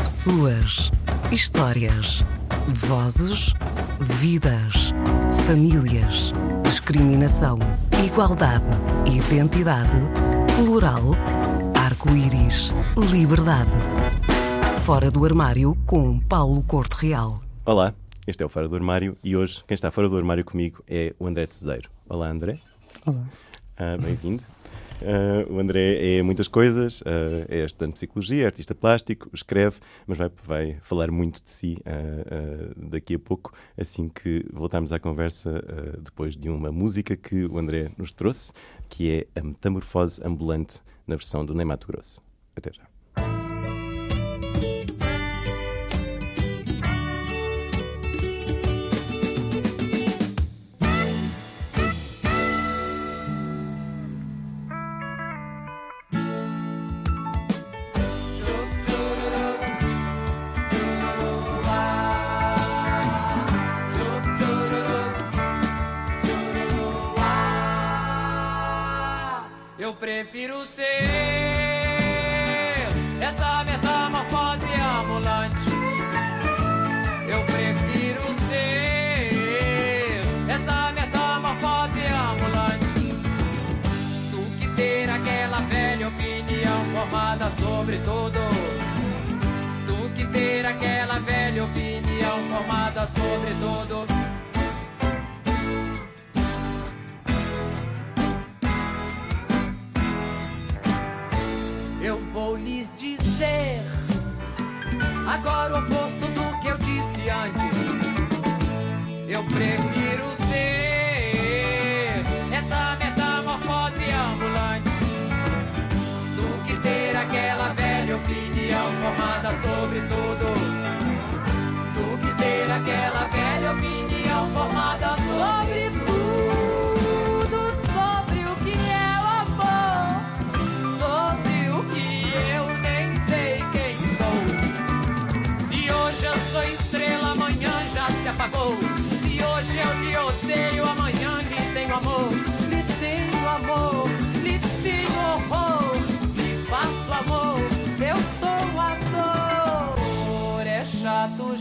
[0.00, 0.90] Pessoas,
[1.30, 2.24] histórias,
[2.68, 3.52] vozes,
[4.00, 4.92] vidas,
[5.46, 6.32] famílias,
[6.64, 7.58] discriminação,
[8.04, 8.64] igualdade,
[9.06, 9.90] identidade,
[10.56, 11.02] plural,
[11.78, 12.72] arco-íris,
[13.10, 13.70] liberdade.
[14.84, 17.40] Fora do armário com Paulo Corte Real.
[17.64, 17.94] Olá,
[18.26, 21.14] este é o Fora do Armário e hoje quem está fora do armário comigo é
[21.18, 21.90] o André Teseiro.
[22.08, 22.58] Olá, André.
[23.06, 23.24] Olá.
[23.76, 24.44] Ah, Bem-vindo.
[25.02, 30.18] Ah, o André é muitas coisas, ah, é estudante de psicologia, artista plástico, escreve, mas
[30.18, 35.62] vai, vai falar muito de si ah, daqui a pouco, assim que voltarmos à conversa
[36.02, 38.52] depois de uma música que o André nos trouxe,
[38.88, 42.20] que é a Metamorfose Ambulante na versão do Ney Mato Grosso.
[42.54, 42.89] Até já.
[89.86, 93.79] Do que ter aquela velha opinião formada sobre tudo.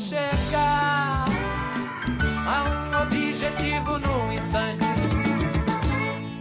[0.10, 1.26] Chegar
[2.48, 4.86] a um objetivo num instante.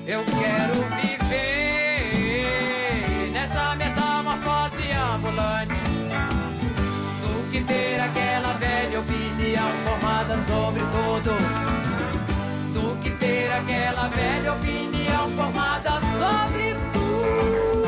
[0.07, 2.01] Eu quero viver
[3.31, 5.85] nessa metamorfose ambulante
[7.21, 11.37] do que ter aquela velha opinião formada sobre tudo.
[12.73, 17.88] Do que ter aquela velha opinião formada sobre tudo.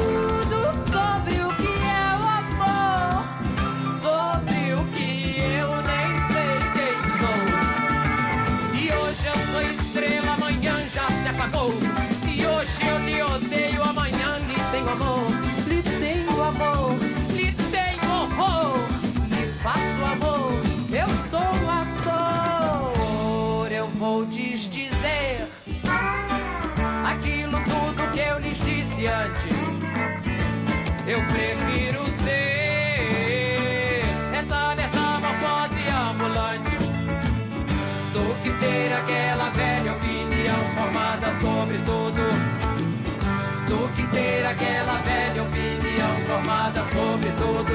[44.61, 47.73] Aquela velha opinião formada sobre tudo.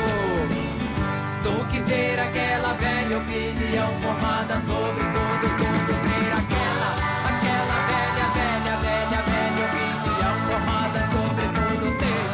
[1.42, 5.94] Do que ter aquela velha opinião formada sobre tudo, tudo.
[6.06, 6.90] Ter aquela,
[7.26, 11.86] aquela velha, velha, velha, velha opinião formada sobre tudo.
[11.98, 12.26] Ter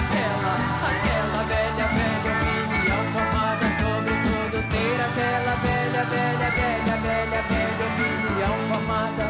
[0.00, 0.54] aquela,
[0.92, 4.56] aquela velha, velha opinião formada sobre tudo.
[4.68, 9.26] Ter aquela velha, velha, velha, velha, velha opinião formada.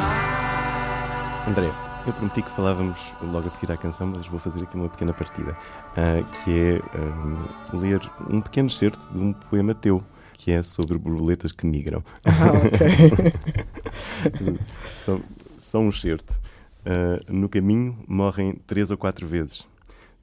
[0.00, 1.87] Ah.
[2.08, 5.12] Eu prometi que falávamos logo a seguir à canção, mas vou fazer aqui uma pequena
[5.12, 5.54] partida,
[5.94, 8.00] ah, que é ah, ler
[8.30, 10.02] um pequeno excerto de um poema teu,
[10.32, 12.02] que é sobre borboletas que migram.
[12.24, 14.56] Ah, ok.
[14.96, 15.20] só,
[15.58, 16.40] só um excerto.
[16.86, 19.68] Ah, no caminho morrem três ou quatro vezes,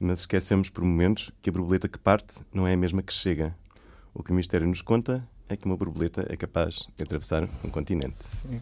[0.00, 3.54] mas esquecemos por momentos que a borboleta que parte não é a mesma que chega.
[4.12, 7.70] O que o mistério nos conta é que uma borboleta é capaz de atravessar um
[7.70, 8.16] continente.
[8.42, 8.60] Sim.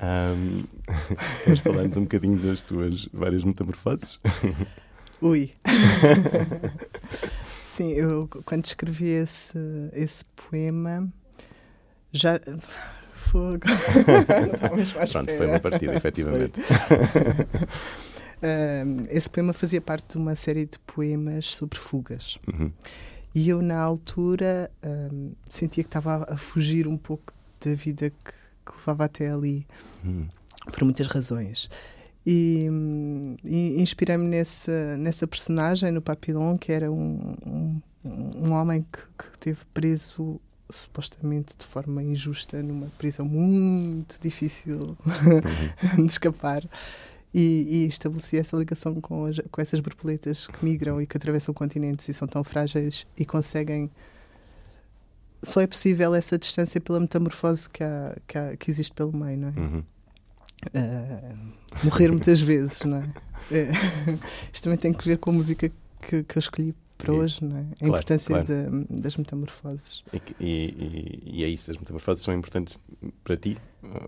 [0.00, 0.64] Ahm,
[1.44, 4.20] queres falar-nos um bocadinho das tuas várias metamorfoses?
[5.20, 5.52] Ui.
[7.66, 9.58] Sim, eu quando escrevi esse,
[9.92, 11.08] esse poema
[12.12, 12.40] já.
[13.14, 13.66] Fogo.
[15.10, 16.60] Pronto, foi uma partida, efetivamente.
[18.40, 22.38] Ahm, esse poema fazia parte de uma série de poemas sobre fugas.
[22.46, 22.70] Uhum.
[23.34, 27.32] E eu, na altura, hum, sentia que estava a fugir um pouco
[27.64, 28.32] da vida que,
[28.70, 29.66] que levava até ali,
[30.04, 30.26] Hum.
[30.72, 31.68] por muitas razões.
[32.26, 32.68] E,
[33.44, 39.00] e inspirei-me nessa, nessa personagem, no Papillon, que era um, um, um homem que,
[39.30, 40.38] que teve preso
[40.70, 44.96] supostamente de forma injusta numa prisão muito difícil
[45.96, 46.62] de escapar
[47.32, 51.54] e, e estabeleci essa ligação com, as- com essas borboletas que migram e que atravessam
[51.54, 53.90] continentes e são tão frágeis e conseguem
[55.42, 59.38] só é possível essa distância pela metamorfose que, há, que, há- que existe pelo meio,
[59.38, 59.60] não é?
[59.60, 59.84] Uhum.
[60.74, 61.34] Ah,
[61.84, 63.08] morrer muitas vezes, não é?
[63.50, 63.68] É,
[64.52, 65.70] Isto também tem que ver com a música
[66.02, 67.22] que, que eu escolhi para Isso.
[67.22, 67.60] hoje, não é?
[67.60, 68.46] A Claro, importância claro.
[68.48, 70.02] da- das metamorfoses.
[70.12, 72.76] E, e, e, é isso, as metamorfoses são importantes
[73.22, 73.56] para ti,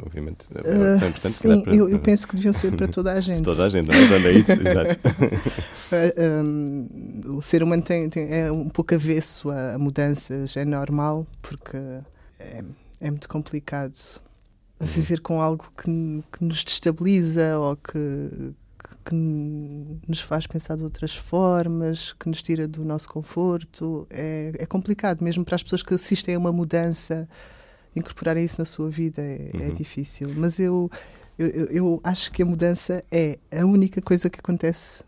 [0.05, 0.47] obviamente.
[0.57, 3.43] Ah, são importantes, sim, para, eu, eu penso que deviam ser para toda a gente.
[3.45, 4.29] Toda a gente, não é?
[4.29, 4.99] É isso, exato.
[5.93, 11.27] Ah, hum, o ser humano tem, tem- é um pouco avesso a, mudanças, é normal,
[11.43, 11.77] porque
[12.39, 12.63] é,
[13.01, 13.95] é muito complicado
[14.81, 15.91] viver com algo que,
[16.33, 18.53] que nos destabiliza ou que,
[19.05, 19.15] que-
[20.09, 24.07] nos faz pensar de outras formas, que nos tira do nosso conforto.
[24.11, 27.29] É, é complicado, mesmo para as pessoas que assistem a uma mudança,
[27.95, 29.75] incorporarem isso na sua vida é, é Uhum.
[29.75, 30.31] difícil.
[30.37, 30.91] Mas eu,
[31.39, 35.03] eu, eu- acho que a mudança é a única coisa que acontece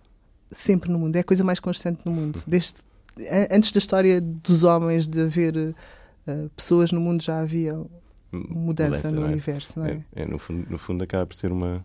[0.51, 2.43] sempre no mundo, é a coisa mais constante no mundo.
[2.47, 2.75] Desde,
[3.21, 5.75] a- antes da história dos homens, de haver
[6.27, 7.79] eh, pessoas no mundo, já havia
[8.33, 9.31] mudança, no não é?
[9.33, 10.05] universo, não é?
[10.15, 11.85] É, é, no, fundo, no fundo acaba por ser uma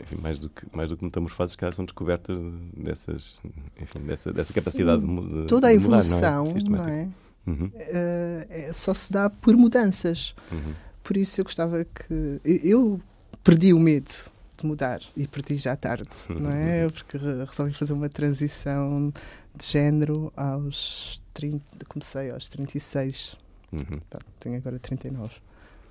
[0.00, 2.38] enfim, mais do que mais do que metamorfoses que são descobertas
[2.76, 3.40] dessas
[3.80, 4.60] enfim, dessa, dessa Sim.
[4.60, 6.60] capacidade de, mu- de, Toda a de mudar, evolução, não é?
[6.84, 7.08] não é?
[7.46, 10.34] Uhum, é- só se dá por mudanças.
[10.52, 10.74] uhum.
[11.02, 12.40] Por isso eu gostava que.
[12.44, 13.00] Eu,
[13.42, 14.10] perdi o medo
[14.58, 16.88] de mudar e perdi já tarde, não é?
[16.90, 19.10] Porque re- resolvi fazer uma transição
[19.56, 21.62] de género aos 30.
[21.88, 23.36] Comecei aos 36.
[23.72, 24.00] Uhum.
[24.10, 25.36] Pá, tenho agora 39.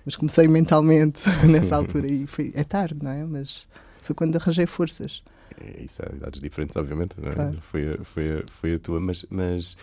[0.06, 3.26] Mas comecei mentalmente nessa altura e foi, é tarde, não é?
[3.26, 3.66] Mas
[4.08, 5.24] foi quando arranjei forças.
[5.60, 7.16] É isso, há idades diferentes, obviamente.
[7.22, 7.32] é?
[7.32, 7.58] Claro.
[7.62, 9.78] Foi, a, foi, foi a tua, mas, mas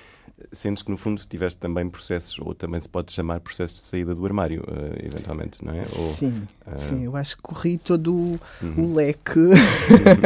[0.53, 4.15] sentes que no fundo tiveste também processos, ou também se pode chamar processos de saída
[4.15, 5.81] do armário, eh, eventualmente, não é?
[5.81, 8.91] Ou, sim, ah, sim, eu acho que corri todo o, uhum.
[8.91, 9.41] o leque,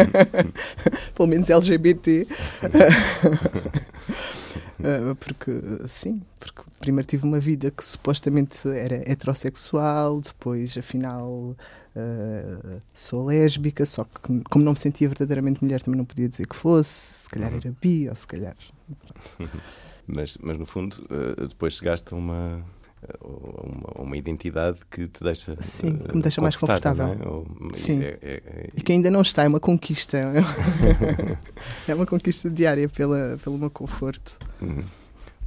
[1.15, 2.27] pelo menos LGBT.
[4.83, 5.53] Ah, porque,
[5.87, 11.57] sim, porque primeiro tive uma vida que supostamente era heterossexual, depois, afinal,
[11.99, 16.47] ah, sou lésbica, só que, como não me sentia verdadeiramente mulher, também não podia dizer
[16.47, 17.59] que fosse, se calhar Uhum.
[17.65, 18.57] era bi, ou se calhar.
[20.11, 22.65] Mas, mas no fundo, eh, depois chegaste a uma,
[23.21, 25.55] a uma, uma identidade que te deixa.
[25.61, 26.61] Sim, eh, que me deixa mais não é?
[26.61, 27.29] confortável.
[27.31, 28.01] Ou- e Sim.
[28.03, 30.17] é- é- é- E que ainda não está, é uma conquista.
[31.87, 34.39] é uma conquista diária pela, pelo meu conforto.
[34.63, 34.83] Uhum.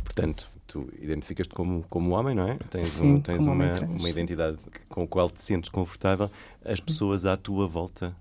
[0.03, 2.57] Portanto, tu identificas-te como, como homem, não é?
[2.69, 4.57] Tens, Sim, um, tens uma, uma identidade
[4.87, 6.29] com a qual te sentes confortável.
[6.63, 8.15] As pessoas à tua volta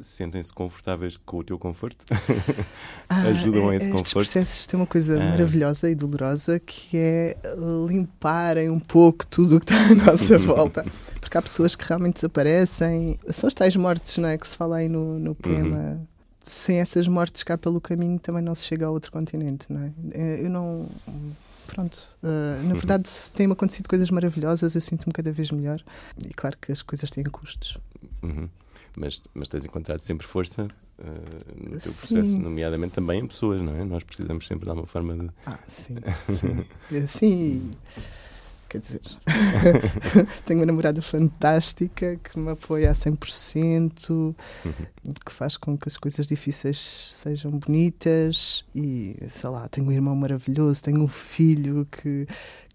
[0.00, 2.04] sentem-se confortáveis com o teu conforto?
[3.08, 4.12] Ajudam a esse Ah, estes conforto?
[4.30, 5.30] processos têm uma coisa Ah.
[5.30, 7.36] maravilhosa e dolorosa que é
[7.88, 10.84] limparem um pouco tudo o que está à nossa volta.
[11.20, 13.18] Porque há pessoas que realmente desaparecem.
[13.30, 14.38] São as tais mortes, não é?
[14.38, 15.76] Que se fala aí no, no poema.
[15.76, 16.06] Uhum.
[16.44, 19.92] Sem essas mortes cá pelo caminho também não se chega a outro continente, não é?
[20.12, 20.86] Eh, Eu não.
[21.66, 22.26] Pronto, eh,
[22.62, 22.68] Uhum.
[22.68, 25.82] na verdade têm-me acontecido coisas maravilhosas, eu sinto-me cada vez melhor.
[26.24, 27.76] E claro que as coisas têm custos.
[28.22, 28.48] Uhum.
[28.96, 31.04] Mas, mas tens encontrado sempre força eh,
[31.56, 31.92] no teu Sim.
[31.92, 33.84] processo, nomeadamente também em pessoas, não é?
[33.84, 35.28] Nós precisamos sempre de alguma forma de.
[35.44, 35.96] Ah, sim,
[36.30, 36.64] sim.
[36.90, 37.70] É, Sim,
[38.68, 39.00] quer dizer,
[40.44, 44.34] tenho uma namorada fantástica que me apoia a 100%, Uhum.
[45.24, 50.14] que faz com que as coisas difíceis sejam bonitas e, sei lá, tenho um irmão
[50.16, 52.26] maravilhoso, tenho um filho que,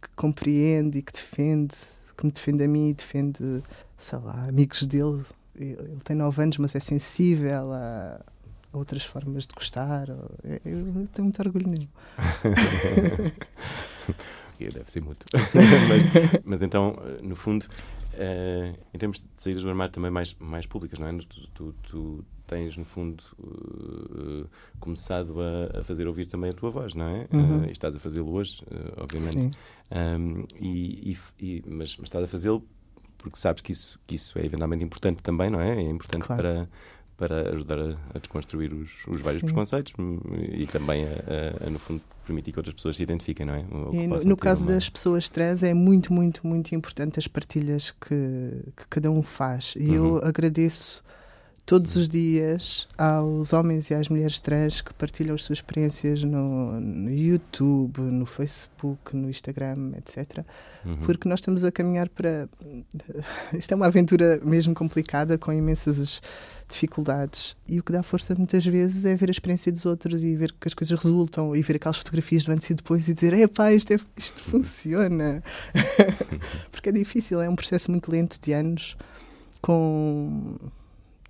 [0.02, 1.76] que compreende e que defende,
[2.18, 3.64] que me defende a mim e defende,
[3.98, 5.24] sei lá, amigos dele.
[5.56, 8.20] Ele tem 9 anos, mas é sensível a
[8.74, 10.08] outras formas de gostar.
[10.10, 10.30] Eu,
[10.66, 11.90] eu tenho muito orgulho nele.
[14.70, 15.28] deve ser mútuo.
[15.90, 17.66] mas, mas então, eh, no fundo,
[18.14, 21.18] eh, em termos de saídas do armário também mais, mais públicas, não é?
[21.18, 24.46] Tu, tu- tu tens, no fundo, eh,
[24.80, 27.28] começado a, a fazer ouvir também a tua voz, não é?
[27.34, 27.64] Uhum.
[27.64, 28.62] Eh, e estás a fazê-lo hoje,
[28.98, 29.58] obviamente.
[29.92, 32.64] Um, e, e- e- mas, mas estás a fazê-lo
[33.18, 35.76] porque sabes que isso, que isso é eventualmente importante também, não é?
[35.78, 36.42] É importante Claro.
[36.42, 36.70] para,
[37.28, 39.46] para ajudar a, a desconstruir os, os vários Sim.
[39.46, 39.94] preconceitos
[40.58, 43.62] e também, a, a- no fundo, permitir que outras pessoas se identifiquem, não é?
[43.64, 48.16] No, no caso uma- das pessoas trans é muito, muito, muito importante as partilhas que,
[48.76, 49.76] que cada um faz.
[49.78, 50.18] E eu Uhum.
[50.24, 51.04] agradeço
[51.66, 56.80] todos os dias aos homens e às mulheres trans que partilham as suas experiências no,
[56.80, 60.46] no YouTube, no Facebook, no Instagram, etc.
[60.86, 60.98] Uhum.
[60.98, 62.50] Porque nós estamos a caminhar para.
[63.54, 66.22] Isto é uma aventura mesmo complicada, com imensas
[66.68, 67.56] dificuldades.
[67.70, 70.52] E o que dá força muitas vezes é ver a experiência dos outros e ver
[70.54, 73.72] que as coisas resultam e ver aquelas fotografias do antes e depois e dizer: epá,
[73.72, 75.44] isto, é, isto funciona.
[76.72, 78.98] Porque é difícil, é um processo muito lento de anos,
[79.62, 80.58] com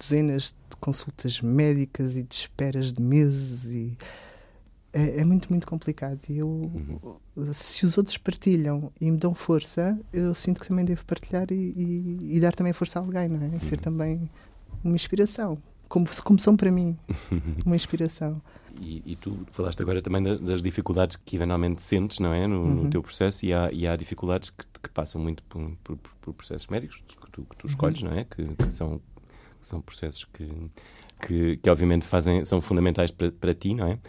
[0.02, 3.98] dezenas de consultas médicas e de esperas de meses e
[4.94, 6.20] é, é muito, muito complicado.
[6.30, 7.54] E eu, Uhum.
[7.54, 11.56] se os outros partilham e me dão força, eu sinto que também devo partilhar e,
[11.56, 13.56] e- e dar também força a alguém, não é?
[13.56, 13.82] E Ser Uhum.
[13.82, 14.30] também
[14.84, 15.58] uma inspiração.
[15.88, 16.98] Como, como são para mim,
[17.66, 18.42] uma inspiração.
[18.80, 22.48] E, e tu falaste agora também da- das dificuldades que eventualmente sentes, não é?
[22.48, 22.90] No, no Uhum.
[22.90, 26.68] teu processo, e há, e há dificuldades que, que passam muito por, por- por- processos
[26.70, 28.24] médicos que tu, que tu escolhes, não é?
[28.24, 29.02] Que, que são,
[29.68, 30.48] são processos que,
[31.26, 34.00] que, que obviamente fazem, são fundamentais para, para ti, não é?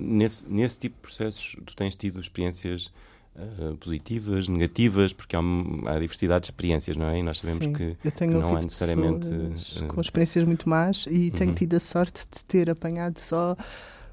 [0.00, 2.92] Nesse, nesse tipo de processos, tu tens tido experiências
[3.36, 7.18] ah, positivas, negativas, porque há, um- há diversidade de experiências, não é?
[7.18, 11.06] E nós sabemos Sim, que tenho não há necessariamente, pessoas eh, com experiências muito más
[11.10, 11.54] e tenho Uhum.
[11.56, 13.56] tido a sorte de ter apanhado só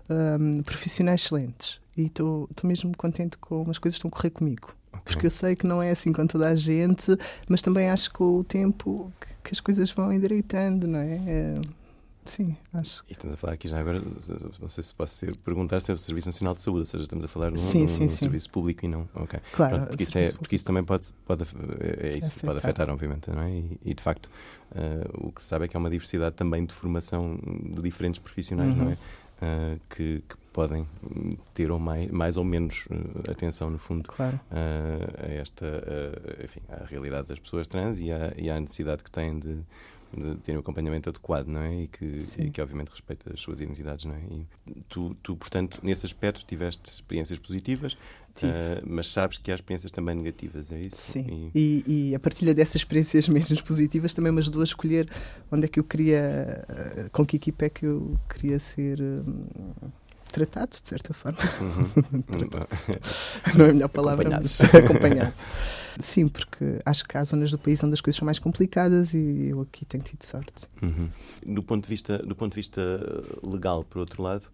[0.09, 1.79] hum, profissionais excelentes.
[1.97, 4.73] E estou mesmo contente com as coisas que estão a correr comigo.
[5.03, 7.15] Porque eu sei que não é assim com toda a gente,
[7.47, 9.11] mas também acho que com o tempo
[9.43, 11.15] que, as coisas vão endireitando, não é?
[11.27, 11.61] É,
[12.23, 13.99] Sim, acho que E estamos a falar aqui já agora,
[14.59, 17.03] não sei se posso ser, perguntar se é o Serviço Nacional de Saúde, ou seja,
[17.03, 18.15] estamos a falar de um, Sim, de um sim, sim.
[18.15, 19.09] serviço público e não.
[19.15, 19.39] Ok.
[19.51, 21.43] Claro, Pronto, porque, isso é, porque isso também pode, pode,
[21.79, 22.45] é é isso, Afetar.
[22.45, 23.49] pode afetar, obviamente, não é?
[23.49, 24.29] E, e, de facto,
[24.75, 28.19] eh, o que se sabe é que há uma diversidade também de formação de diferentes
[28.19, 28.89] profissionais, não é?
[28.89, 28.97] Uhum.
[29.41, 30.85] Eh, que, que podem
[31.53, 34.39] ter ou mais, mais ou menos eh, atenção, no fundo, claro.
[34.51, 39.03] a, a esta, a, enfim, à realidade das pessoas trans e à, e à necessidade
[39.03, 39.55] que têm de,
[40.15, 41.83] de terem um acompanhamento adequado, não é?
[41.83, 44.19] E que, e que obviamente respeita as suas identidades, não é?
[44.67, 47.95] E tu, tu, portanto, nesse aspecto tiveste experiências positivas,
[48.43, 50.97] ah, mas sabes que há experiências também negativas, é isso?
[50.97, 55.09] Sim, E- e, e a partilha dessas experiências mesmo positivas também me ajudou a escolher
[55.49, 58.99] onde é que eu queria, eh, com que equipa é que eu queria ser
[60.31, 61.37] hum, tratado, de certa forma.
[61.61, 62.49] Uhum.
[63.57, 64.43] Não é a melhor palavra, Acompanhado.
[64.43, 65.33] mas acompanhado.
[65.99, 69.49] Sim, porque acho que há zonas do país onde as coisas são mais complicadas e
[69.49, 70.67] eu aqui tenho tido sorte.
[70.81, 71.09] Uhum.
[71.45, 74.47] Do ponto de vista do ponto de vista eh, legal, por outro lado,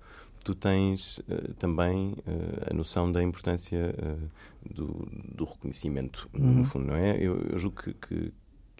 [0.44, 4.16] tu tens eh, também eh, a noção da importância eh,
[4.74, 6.56] do, do reconhecimento, Uhum.
[6.56, 7.18] no fundo, não é?
[7.18, 8.34] Eu, eu julgo que, que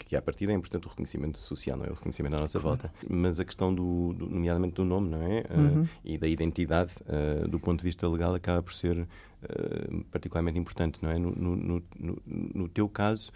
[0.06, 1.90] que à partida é importante o reconhecimento social, não é?
[1.90, 2.92] O reconhecimento à nossa volta.
[3.10, 5.40] Mas a questão, do, do- nomeadamente do nome, não é?
[5.40, 5.88] Eh, Uhum.
[6.06, 9.08] e da identidade, eh, do ponto de vista legal, acaba por ser
[9.44, 11.18] eh, particularmente importante, não é?
[11.18, 11.56] No, no,
[11.98, 12.22] no,
[12.54, 13.32] no- teu caso,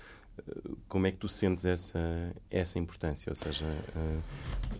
[0.87, 1.99] como é que tu sentes essa,
[2.49, 3.29] essa importância?
[3.29, 3.65] Ou seja,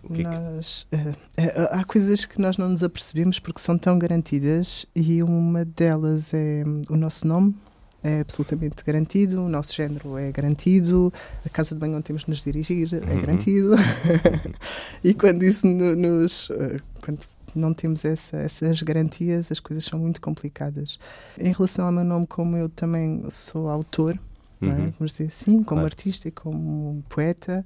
[0.04, 0.30] o que é que...
[0.30, 5.64] Nós, eh, há coisas que nós não nos apercebemos porque são tão garantidas e uma
[5.66, 7.56] delas é hum, o nosso nome.
[8.04, 11.14] É absolutamente garantido, o nosso género é garantido,
[11.46, 13.22] a casa de banho onde temos de nos dirigir é Uhum.
[13.22, 13.72] garantido.
[15.04, 16.50] e quando isso no- nos.
[16.52, 17.20] eh, Quando
[17.56, 20.98] não temos essa- essas garantias, as coisas são muito complicadas.
[21.38, 24.18] Em relação ao meu nome, como eu também sou autor,
[24.62, 24.66] é?
[24.66, 24.92] Uhum.
[24.98, 25.86] vamos dizer assim, como Claro.
[25.86, 27.66] artista e como poeta,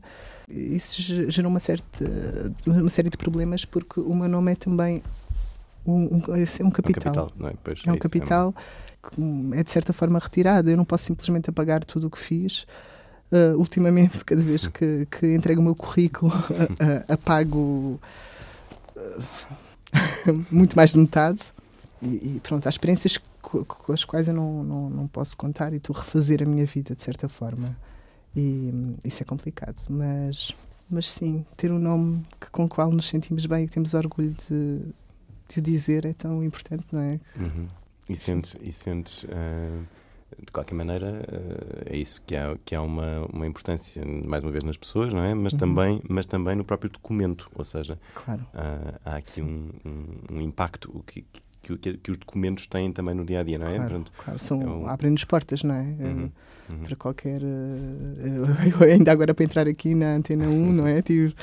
[0.49, 2.05] isso ge- gerou uma, certa,
[2.65, 5.03] uma série de problemas porque o meu nome é também
[5.85, 7.13] um, um, é um É um capital.
[7.13, 7.53] capital, não é?
[7.63, 8.59] Pois, É um isso, capital que
[9.53, 10.69] é de certa forma retirado.
[10.69, 12.65] Eu não posso simplesmente apagar tudo o que fiz.
[13.31, 17.99] Uh, ultimamente, cada vez que, que entrego o meu currículo, uh, uh, apago
[20.51, 21.39] muito mais de metade.
[22.01, 25.73] E, e pronto, há experiências co- com as quais eu não, não, não posso contar
[25.73, 27.75] e a refazer a minha vida de certa forma.
[28.35, 29.81] E hum, isso é complicado.
[29.89, 30.53] Mas,
[30.89, 33.93] mas sim, ter um nome que, com o qual nos sentimos bem e que temos
[33.93, 34.81] orgulho de,
[35.49, 37.19] de o dizer é tão importante, não é?
[37.37, 37.67] Uhum.
[38.07, 39.81] E sentes, e sentes ah,
[40.43, 44.51] de qualquer maneira, ah, é isso que há, que há uma, uma importância, mais uma
[44.51, 45.33] vez, nas pessoas, não é?
[45.33, 45.59] Mas, Uhum.
[45.59, 48.45] também, mas também no próprio documento, ou seja, Claro.
[48.53, 51.25] há, há aqui um, um, um impacto que,
[51.63, 53.75] que, que, que os documentos têm também no dia a dia, não é?
[53.75, 54.39] Claro, Portanto, claro.
[54.39, 55.81] São, é um- Abrem-nos portas, não é?
[55.81, 56.31] Uhum,
[56.69, 56.79] Eh, uhum.
[56.83, 57.41] Para qualquer.
[57.41, 57.45] eh,
[58.79, 61.01] eu ainda agora para entrar aqui na Antena 1, não é?
[61.01, 61.33] Tive.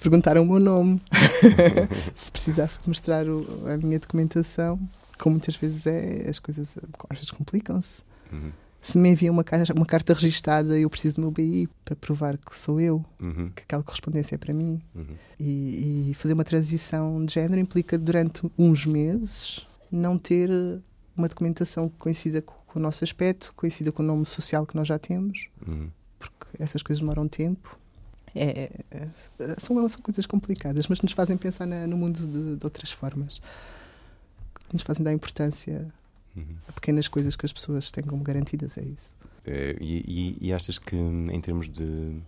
[0.00, 1.02] Perguntaram o meu nome.
[2.14, 4.80] Se precisasse de mostrar o- a minha documentação,
[5.20, 6.74] como muitas vezes é, as coisas
[7.08, 8.02] às vezes complicam-se.
[8.32, 8.50] Uhum,
[8.80, 12.38] Se me enviam uma, caixa, uma carta registada, eu preciso do meu BI para provar
[12.38, 14.80] que sou eu, uhum, que aquela correspondência é para mim.
[14.94, 15.16] uhum.
[15.38, 20.48] E, e fazer uma transição de género implica, durante uns meses, não ter
[21.16, 24.76] uma documentação que coincida com, com o nosso aspecto, coincida com o nome social que
[24.76, 25.88] nós já temos, uhum.
[26.18, 27.78] porque essas coisas demoram tempo.
[28.34, 29.08] É, é,
[29.58, 33.40] são, são coisas complicadas, mas nos fazem pensar na- no mundo de, de outras formas.
[34.72, 35.86] Nos fazem dar importância
[36.36, 36.56] Uhum.
[36.68, 39.14] a pequenas coisas que as pessoas têm como garantidas, é isso.
[39.44, 42.20] Eh, e, e- e achas que em termos de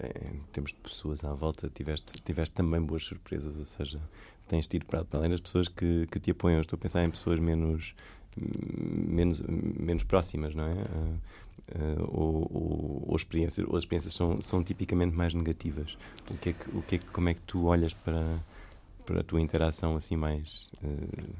[0.00, 4.00] eh, em termos de pessoas à volta tiveste, tiveste também boas surpresas, ou seja,
[4.48, 7.10] tens tido para, para além das pessoas que, que te apoiam, estou a pensar em
[7.10, 7.94] pessoas menos
[8.38, 10.72] menos, menos próximas, não é?
[10.72, 11.14] Eh,
[11.74, 15.96] eh, ou, ou, ou experiências, ou as experiências são, são tipicamente mais negativas.
[16.30, 18.38] O que é que, o que é que, como é que tu olhas para,
[19.06, 21.30] para a tua interação assim mais eh,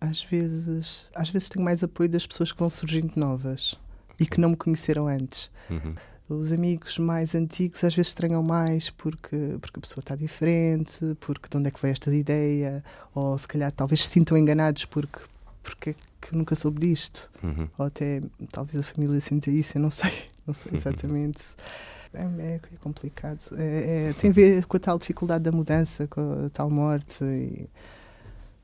[0.00, 3.74] Às vezes, às vezes tenho mais apoio das pessoas que vão surgindo novas
[4.20, 5.50] e que não me conheceram antes.
[5.70, 5.94] uhum,
[6.28, 11.48] Os amigos mais antigos às vezes estranham mais porque, porque a pessoa está diferente, porque
[11.48, 15.20] de onde é que veio esta ideia, ou se calhar talvez se sintam enganados porque,
[15.62, 19.76] porque é que eu nunca soube disto, uhum, ou até talvez a família sinta isso,
[19.78, 20.12] eu não sei,
[20.46, 21.38] não sei exatamente.
[21.40, 23.40] É, é- é complicado.
[23.56, 27.22] É- é- tem a ver com a tal dificuldade da mudança, com a tal morte.
[27.24, 27.68] e-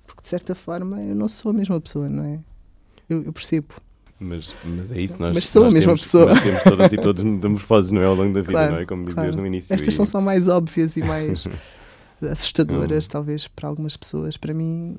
[0.07, 2.39] porque de certa forma eu não sou a mesma pessoa, não é?
[3.09, 3.69] Eu, eu percebo.
[4.19, 6.27] Mas, mas é isso, nós, Mas sou a nós mesma temos, pessoa.
[6.27, 8.07] Nós temos todas e todos metamorfoses, não é?
[8.07, 8.87] Ao longo da vida, Claro, não é?
[8.87, 9.37] Como dizias claro.
[9.37, 9.73] no início.
[9.75, 11.47] Estas e- são só mais óbvias e mais
[12.31, 13.09] assustadoras, Hum.
[13.11, 14.37] talvez, para algumas pessoas.
[14.37, 14.99] Para mim,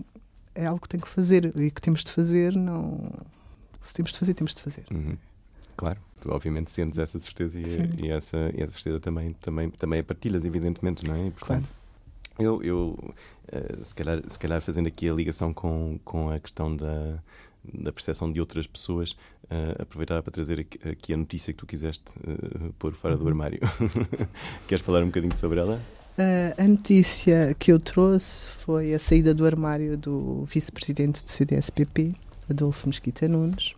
[0.55, 2.53] é algo que tenho que fazer e que temos de fazer.
[2.55, 3.11] Não...
[3.81, 4.85] Se temos de fazer, temos de fazer.
[4.91, 5.15] Uhum.
[5.75, 9.99] Claro, tu obviamente sentes essa certeza e, e essa, e essa certeza também, também, também
[9.99, 11.27] a partilhas, evidentemente, não é?
[11.27, 11.67] E, portanto,
[12.39, 13.13] Eu, eu
[13.51, 17.19] eh, se, calhar, se calhar fazendo aqui a ligação com, com a questão da,
[17.63, 19.15] da percepção de outras pessoas,
[19.49, 23.19] eh, aproveitar para trazer aqui, aqui a notícia que tu quiseste eh, pôr fora Uhum.
[23.23, 23.59] do armário.
[24.67, 25.79] Queres falar um bocadinho sobre ela?
[26.17, 32.13] Uh, a notícia que eu trouxe foi a saída do armário do vice-presidente do CDSPP,
[32.49, 33.75] Adolfo Mesquita Nunes.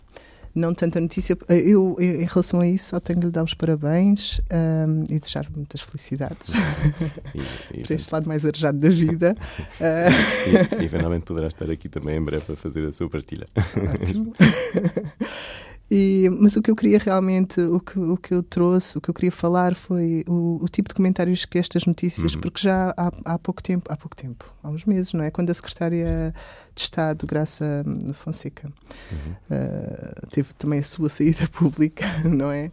[0.55, 1.37] Não tanta notícia.
[1.49, 5.19] Eu, eu, em relação a isso, só tenho de lhe dar os parabéns um, e
[5.19, 6.49] desejar muitas felicidades
[7.33, 9.35] E, e, para este lado mais arejado da vida.
[9.79, 13.47] Uh, e, e eventualmente poderá estar aqui também em breve a fazer a sua partilha.
[13.93, 14.31] Ótimo.
[15.91, 19.09] E, mas o que eu queria realmente, o que, o que eu trouxe, o que
[19.09, 22.41] eu queria falar foi o, o tipo de comentários que estas notícias, Uhum.
[22.41, 25.29] porque já há, há pouco tempo, há pouco tempo, há uns meses, não é?
[25.29, 26.33] Quando a secretária
[26.73, 28.71] de Estado, Graça Fonseca,
[29.11, 29.33] Uhum.
[29.51, 32.71] uh, teve também a sua saída pública, não é?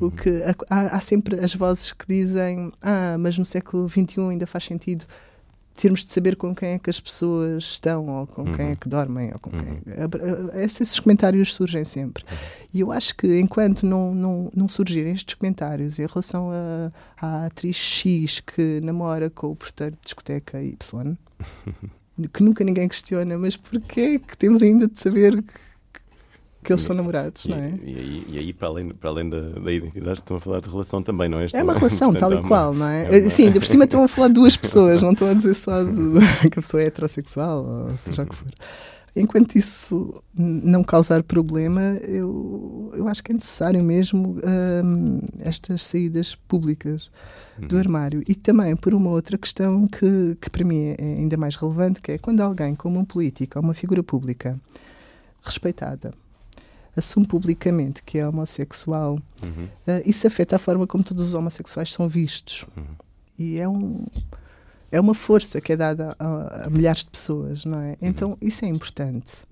[0.00, 0.10] O Uhum.
[0.10, 4.64] que há, há sempre as vozes que dizem, ah, mas no século XXI ainda faz
[4.64, 5.04] sentido
[5.74, 8.72] termos de saber com quem é que as pessoas estão ou com quem Uhum.
[8.72, 9.62] é que dormem ou com Uhum.
[9.62, 12.24] quem é- esses esses comentários surgem sempre
[12.74, 17.46] e eu acho que enquanto não, não, não surgirem estes comentários em relação a, à
[17.46, 21.16] atriz X que namora com o porteiro de discoteca Y
[22.32, 25.52] que nunca ninguém questiona mas porquê que temos ainda de saber que,
[26.62, 27.74] que eles são namorados E, não é?
[27.84, 30.68] e aí, e aí, para além, para além da, da identidade, estão a falar de
[30.70, 31.46] relação também, não é?
[31.52, 33.04] É uma relação, Portanto, tal e uma- qual, não é?
[33.04, 35.34] é uma- Sim, ainda por cima estão a falar de duas pessoas, não estão a
[35.34, 35.90] dizer só de,
[36.50, 38.48] que a pessoa é heterossexual, ou seja o que for.
[39.14, 44.38] Enquanto isso não causar problema, eu, eu acho que é necessário mesmo
[44.82, 47.10] hum, estas saídas públicas
[47.58, 47.78] do Uhum.
[47.80, 48.22] armário.
[48.26, 52.12] E também por uma outra questão que, que para mim é ainda mais relevante, que
[52.12, 54.58] é quando alguém, como um político ou uma figura pública
[55.42, 56.14] respeitada,
[56.96, 59.64] assume publicamente que é homossexual Uhum.
[59.64, 62.64] Uh, isso afeta a forma como todos os homossexuais são vistos.
[62.76, 62.84] Uhum.
[63.38, 64.04] E é, um,
[64.90, 67.96] é uma força que é dada a, a milhares de pessoas, não é?
[68.00, 69.42] Então isso é importante.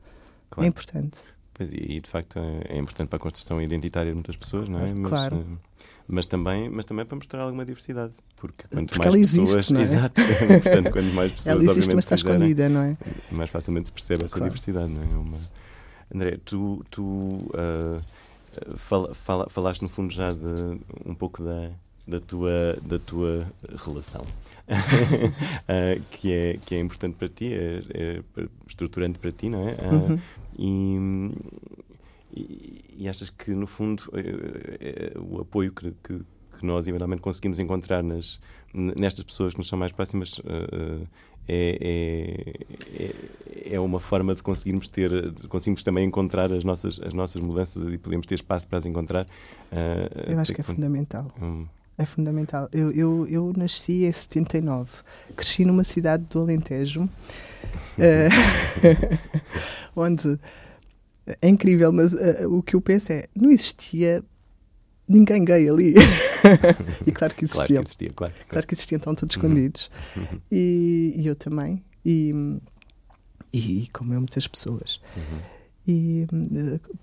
[0.49, 0.65] Claro.
[0.65, 1.19] É importante.
[1.55, 4.79] Pois, e, de facto é, é importante para a construção identitária de muitas pessoas, não
[4.81, 4.95] é?
[4.95, 5.45] Mas, Claro.
[5.51, 8.13] eh, mas, também, mas também para mostrar alguma diversidade.
[8.37, 9.71] Porque quanto Porque mais ela existe, pessoas.
[9.71, 9.83] não é?
[9.83, 10.23] Exato.
[10.63, 12.97] Portanto, quanto mais pessoas Ela existe, mas está escondida, não é?
[13.33, 14.51] mais facilmente se percebe essa Claro.
[14.53, 15.05] diversidade, não é?
[15.05, 15.60] É uma-
[16.15, 18.01] André, tu, tu ah,
[18.77, 21.71] fala- fala- falaste no fundo já de um pouco da,
[22.07, 23.47] da, tua, da tua
[23.87, 24.25] relação.
[25.69, 28.23] Ah, que, é, que é importante para ti, é, é
[28.67, 29.73] estruturante para ti, não é?
[29.81, 30.19] Ah, Uhum.
[30.59, 31.33] e,
[32.33, 36.21] e, e achas que, no fundo, eh, eh, o apoio que, que,
[36.61, 38.39] que nós, eventualmente, conseguimos encontrar nas,
[38.73, 40.99] nestas pessoas que nos são mais próximas eh,
[41.49, 42.55] é,
[43.69, 47.43] é, é uma forma de conseguirmos ter, de conseguirmos também encontrar as nossas, as nossas
[47.43, 49.27] mudanças e podemos ter espaço para as encontrar.
[49.73, 51.27] eh, Eu acho que é fundamental.
[51.43, 51.67] Hum,
[51.99, 52.69] É fundamental.
[52.73, 54.91] Eu, eu, eu nasci em 79.
[55.37, 57.09] Cresci numa cidade do Alentejo,
[57.99, 58.29] eh,
[59.97, 60.39] onde
[61.43, 64.23] é incrível, mas eh, o que eu penso é não existia
[65.11, 65.95] ninguém gay ali.
[67.07, 67.83] e claro que claro que existiam.
[67.83, 68.33] existia, claro.
[68.49, 69.43] Claro que existiam, estão todos Uhum.
[69.43, 69.91] escondidos.
[70.17, 71.83] Uhum, E, e eu também.
[72.05, 72.33] E,
[73.53, 75.01] e, como eu, muitas pessoas.
[75.17, 75.39] uhum,
[75.89, 76.27] E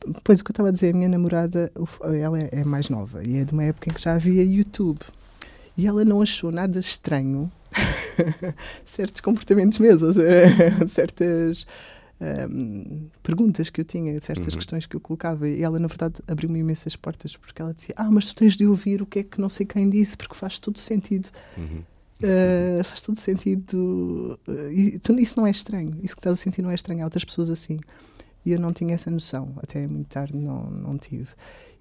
[0.08, 1.72] depois o que eu estava a dizer, a minha namorada,
[2.20, 5.00] ela é, mais nova e é de uma época em que já havia YouTube.
[5.78, 7.52] E ela não achou nada estranho
[8.86, 11.68] certos comportamentos meus, seja, certas
[13.24, 14.58] perguntas que eu tinha, certas Uhum.
[14.60, 15.48] questões que eu colocava.
[15.48, 18.66] E ela, na verdade, abriu-me imensas portas porque ela dizia: Ah, mas tu tens de
[18.66, 21.30] ouvir o que é que não sei quem disse, porque faz todo sentido.
[21.58, 21.84] Uhum.
[22.20, 24.40] Uh, faz todo sentido.
[24.48, 25.92] Uh, e tu, isso não é estranho.
[26.02, 27.02] Isso que estás a sentir não é estranho.
[27.02, 27.80] Há outras pessoas assim.
[28.44, 29.54] E eu não tinha essa noção.
[29.58, 31.28] Até muito tarde não, não tive.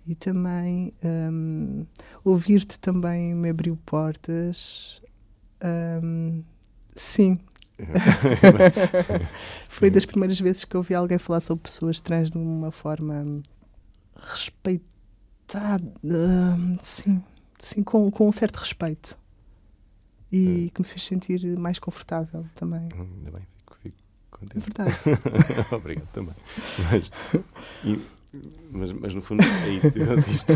[0.06, 0.92] E também
[1.32, 1.86] um,
[2.22, 5.00] ouvir-te também me abriu portas.
[6.02, 6.42] Um,
[6.94, 7.40] sim.
[9.68, 13.42] Foi das primeiras vezes que eu ouvi alguém falar sobre pessoas trans de uma forma
[14.16, 15.92] respeitada.
[16.82, 17.22] sim.
[17.60, 19.18] Sim, com, com um certo respeito.
[20.30, 22.88] E que me fez sentir mais confortável também.
[22.94, 23.96] Hum, Ainda bem, fico, fico
[24.32, 24.70] É contente.
[24.70, 24.96] verdade.
[25.74, 26.34] Obrigado também.
[26.90, 27.10] Mas,
[27.84, 28.00] e-
[28.70, 30.52] mas, mas no fundo é isso, conseguiste,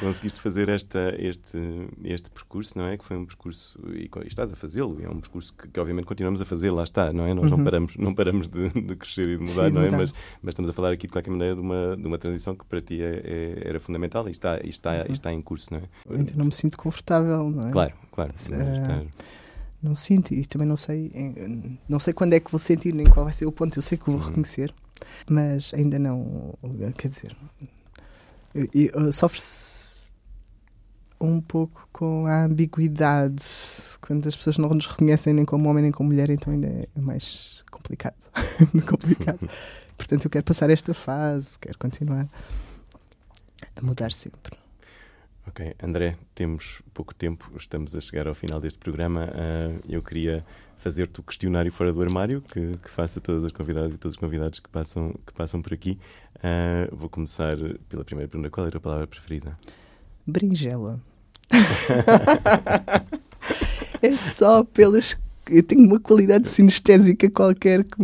[0.00, 1.58] conseguiste fazer esta, este,
[2.02, 2.96] este percurso, não é?
[2.96, 6.04] Que foi um percurso, e, e estás a fazê-lo, é um percurso que, que obviamente
[6.06, 7.34] continuamos a fazer, lá está, não é?
[7.34, 7.64] Nós não Uhum.
[7.64, 9.84] paramos, não paramos de, de crescer e de mudar, Sim, não é?
[9.86, 9.96] mudar.
[9.98, 12.64] Mas, mas estamos a falar aqui de qualquer maneira de uma, de uma transição que
[12.64, 15.78] para ti é, é- era fundamental e está, e está, e está em curso, não
[15.80, 15.82] é?
[16.16, 17.72] Ainda não me sinto confortável, não é?
[17.72, 18.32] Claro, claro.
[18.50, 19.02] Eh, mas está-
[19.82, 21.12] Não sinto e também não sei,
[21.88, 23.78] não sei quando é que vou sentir nem qual vai ser o ponto.
[23.78, 24.26] Eu sei que vou Uhum.
[24.28, 24.74] reconhecer,
[25.28, 26.54] mas ainda não.
[26.96, 27.36] Quer dizer,
[28.54, 30.10] eu- sofre-se
[31.20, 33.42] um pouco com a ambiguidade
[34.00, 36.88] quando as pessoas não nos reconhecem nem como homem nem como mulher, então ainda é
[37.00, 38.14] mais complicado.
[38.88, 39.48] Complicado.
[39.96, 42.28] Portanto, eu quero passar esta fase, quero continuar
[43.76, 44.58] a mudar sempre.
[45.46, 49.30] Ok, André, temos pouco tempo, estamos a chegar ao final deste programa.
[49.34, 50.44] Ah, eu queria
[50.78, 54.20] fazer-te o questionário fora do armário, que, que a todas as convidadas e todos os
[54.20, 55.98] convidados que passam, que passam por aqui.
[56.42, 57.56] Ah, vou começar
[57.88, 59.54] pela primeira pergunta: qual era a palavra preferida?
[60.26, 60.98] Berinjela.
[64.00, 65.18] é só pelas.
[65.50, 68.00] Eu tenho uma qualidade sinestésica qualquer que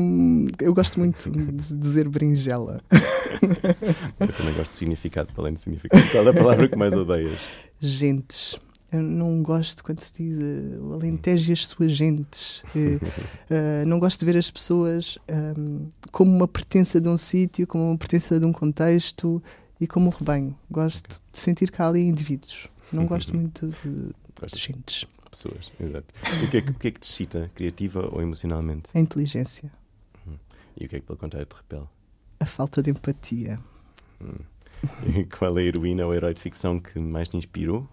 [0.61, 2.81] eu gosto muito de dizer berinjela.
[4.21, 6.03] Eu também gosto de significado, para além de significado.
[6.11, 7.41] Qual é a palavra que mais odeias?
[7.81, 8.61] Gentes.
[8.93, 12.63] Eu não gosto quando se diz eh, o Alentejo e as suas gentes.
[12.75, 17.89] Eh, não gosto de ver as pessoas ehm, como uma pertença de um sítio, como
[17.89, 19.41] uma pertença de um contexto
[19.81, 20.59] e como um rebanho.
[20.69, 22.67] Gosto de sentir que há ali indivíduos.
[22.93, 24.13] Não gosto muito de,
[24.53, 25.07] de gentes.
[25.31, 26.07] Pessoas, exato.
[26.45, 28.91] O que, é que, o que é que te excita, criativa ou emocionalmente?
[28.95, 29.71] A inteligência.
[30.77, 31.87] E o que é que, pelo contrário, te repele?
[32.41, 33.59] A falta de empatia.
[35.07, 37.87] E qual é a heroína ou herói de ficção que mais te inspirou?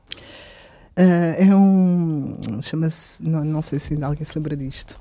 [0.95, 2.37] Ah, é um.
[2.61, 3.21] Chama-se.
[3.23, 4.99] Não, não sei se ainda alguém se lembra disto.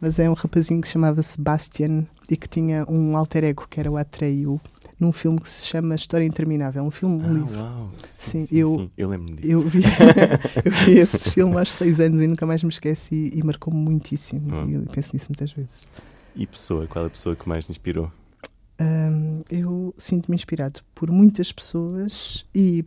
[0.00, 3.90] Mas é um rapazinho que chamava-se Bastian e que tinha um alter ego que era
[3.90, 4.60] o Atreyu
[4.98, 6.82] num filme que se chama História Interminável.
[6.82, 7.58] Um filme, um Ah, livro.
[7.60, 7.90] uau!
[8.04, 9.48] Sim, sim, eu- sim, eu lembro-me disso.
[9.52, 9.80] Eu vi,
[10.64, 14.54] eu vi esse filme aos seis anos e nunca mais me esqueci e marcou-me muitíssimo.
[14.56, 14.64] Ah.
[14.68, 15.84] E eu penso nisso muitas vezes.
[16.36, 16.86] E pessoa?
[16.86, 18.10] Qual é a pessoa que mais te inspirou?
[18.80, 22.84] Hum, eu sinto-me inspirado por muitas pessoas e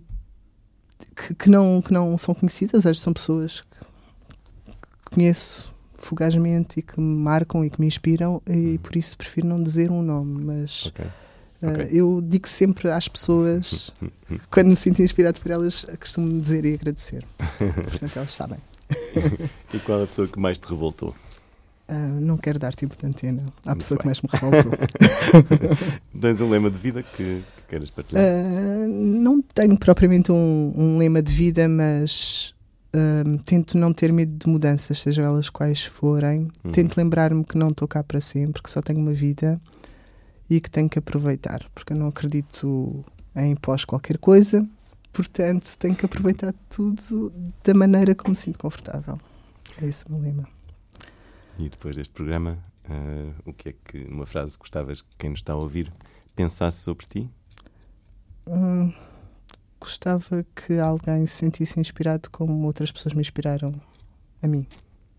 [1.16, 4.72] que, que não, que não são conhecidas, às vezes são pessoas que,
[5.10, 9.48] que conheço fugazmente e que me marcam e que me inspiram e por isso prefiro
[9.48, 10.92] não dizer um nome, mas
[11.62, 11.70] Ok.
[11.70, 11.90] uh, ok.
[11.92, 13.92] eu digo sempre às pessoas,
[14.50, 17.26] quando me sinto inspirado por elas, costumo dizer e agradecer.
[17.58, 18.58] Portanto, elas sabem.
[19.74, 21.16] E qual é a pessoa que mais te revoltou?
[21.88, 24.10] Ah, não quero dar tempo de antena à pessoa que bem.
[24.10, 24.72] mais me revoltou.
[26.20, 28.24] Tens um lema de vida que, que queres partilhar?
[28.24, 32.54] Ah, não tenho propriamente um, um lema de vida, mas
[32.94, 36.48] ah, tento não ter medo de mudanças, sejam elas quais forem.
[36.64, 36.72] Uhum.
[36.72, 39.60] Tento lembrar-me que não estou cá para sempre, que só tenho uma vida
[40.52, 43.06] e que tenho que aproveitar, porque eu não acredito
[43.38, 44.68] em pós qualquer coisa,
[45.14, 47.32] portanto tenho que aproveitar tudo
[47.64, 49.18] da maneira como me sinto confortável.
[49.82, 50.46] É esse o meu lema.
[51.58, 55.40] E depois deste programa, ah, o que é que, numa frase, gostavas que quem nos
[55.40, 55.90] está a ouvir
[56.36, 57.30] pensasse sobre ti?
[58.46, 58.92] Hum,
[59.80, 63.72] gostava que alguém se sentisse inspirado como outras pessoas me inspiraram
[64.44, 64.68] a mim.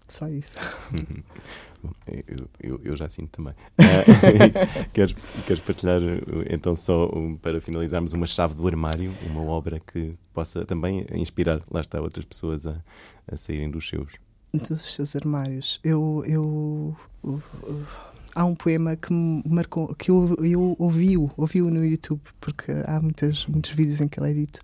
[0.09, 0.59] Só isso.
[1.83, 3.55] Bom, eu, eu, eu já sinto também.
[3.79, 5.14] Ah, queres,
[5.47, 10.14] queres partilhar, uh, então, só um, para finalizarmos, uma chave do armário, uma obra que
[10.33, 12.77] possa também inspirar, lá está, outras pessoas a,
[13.31, 14.12] a saírem dos seus?
[14.55, 15.81] Dos seus armários.
[15.83, 17.87] Eu, eu, eu- eu-
[18.35, 23.01] há um poema que me marcou, que eu, eu ouvi-o, ouvi-o no YouTube, porque há
[23.01, 24.61] muitas, muitos vídeos em que ele é dito,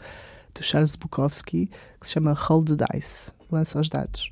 [0.55, 1.69] do Charles Bukowski,
[2.01, 4.31] que se chama Roll the Dice, lança os dados.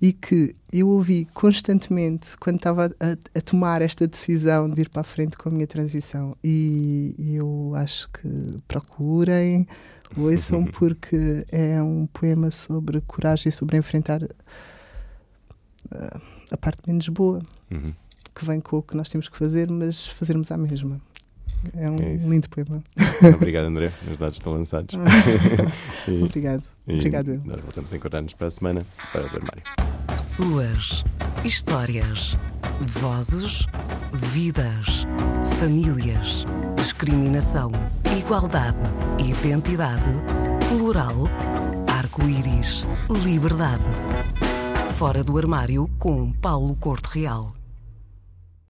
[0.00, 5.00] E que eu ouvi constantemente quando estava a, a, tomar esta decisão de ir para
[5.00, 6.36] a frente com a minha transição.
[6.42, 9.66] E, e eu acho que procurem,
[10.16, 14.22] ouçam, porque é um poema sobre coragem, sobre enfrentar
[15.90, 16.20] a,
[16.52, 17.92] a parte menos boa, Uhum.
[18.34, 21.00] que vem com o que nós temos que fazer, mas fazermos a mesma.
[21.76, 22.82] É um É lindo poema.
[23.36, 23.90] Obrigado, André.
[24.10, 24.94] Os dados estão lançados.
[26.08, 26.62] e, Obrigado.
[26.86, 27.40] e Obrigado eu.
[27.44, 29.62] nós voltamos a encontrar-nos para a semana fora do armário.
[30.06, 31.04] Pessoas,
[31.44, 32.36] histórias,
[33.00, 33.66] vozes,
[34.12, 35.06] vidas,
[35.58, 36.44] famílias,
[36.76, 37.72] discriminação,
[38.18, 38.78] igualdade,
[39.18, 40.02] identidade,
[40.68, 41.14] plural,
[41.92, 42.84] arco-íris,
[43.24, 43.84] liberdade.
[44.96, 47.57] Fora do armário com Paulo Corte Real.